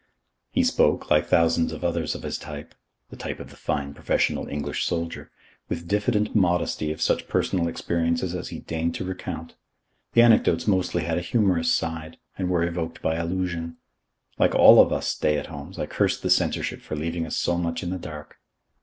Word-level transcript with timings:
He 0.49 0.63
spoke, 0.63 1.11
like 1.11 1.27
thousands 1.27 1.71
of 1.71 1.83
others 1.83 2.15
of 2.15 2.23
his 2.23 2.39
type 2.39 2.73
the 3.11 3.15
type 3.15 3.39
of 3.39 3.51
the 3.51 3.55
fine 3.55 3.93
professional 3.93 4.47
English 4.47 4.83
soldier 4.83 5.29
with 5.69 5.87
diffident 5.87 6.33
modesty 6.35 6.91
of 6.91 7.03
such 7.03 7.27
personal 7.27 7.67
experiences 7.67 8.33
as 8.33 8.47
he 8.49 8.61
deigned 8.61 8.95
to 8.95 9.05
recount. 9.05 9.53
The 10.13 10.23
anecdotes 10.23 10.65
mostly 10.67 11.03
had 11.03 11.19
a 11.19 11.21
humorous 11.21 11.69
side, 11.71 12.17
and 12.35 12.49
were 12.49 12.63
evoked 12.63 12.99
by 13.03 13.13
allusion. 13.17 13.77
Like 14.39 14.55
all 14.55 14.81
of 14.81 14.91
us 14.91 15.05
stay 15.07 15.37
at 15.37 15.45
homes, 15.53 15.77
I 15.77 15.85
cursed 15.85 16.23
the 16.23 16.31
censorship 16.31 16.81
for 16.81 16.95
leaving 16.95 17.27
us 17.27 17.37
so 17.37 17.55
much 17.59 17.83
in 17.83 17.91
the 17.91 17.99
dark. 17.99 18.39